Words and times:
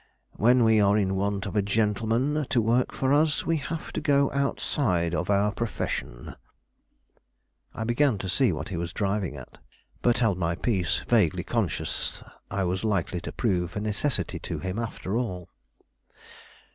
When 0.35 0.63
we 0.63 0.81
are 0.81 0.97
in 0.97 1.13
want 1.15 1.45
of 1.45 1.55
a 1.55 1.61
gentleman 1.61 2.47
to 2.49 2.59
work 2.59 2.91
for 2.91 3.13
us, 3.13 3.45
we 3.45 3.57
have 3.57 3.93
to 3.93 4.01
go 4.01 4.31
outside 4.31 5.13
of 5.13 5.29
our 5.29 5.51
profession." 5.51 6.35
I 7.75 7.83
began 7.83 8.17
to 8.17 8.27
see 8.27 8.51
what 8.51 8.69
he 8.69 8.77
was 8.77 8.93
driving 8.93 9.37
at; 9.37 9.59
but 10.01 10.17
held 10.17 10.39
my 10.39 10.55
peace, 10.55 11.03
vaguely 11.07 11.43
conscious 11.43 12.23
I 12.49 12.63
was 12.63 12.83
likely 12.83 13.21
to 13.21 13.31
prove 13.31 13.75
a 13.75 13.79
necessity 13.79 14.39
to 14.39 14.57
him, 14.57 14.79
after 14.79 15.15
all. 15.19 15.49